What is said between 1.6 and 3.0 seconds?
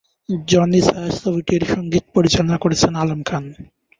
সঙ্গীত পরিচালনা করেছেন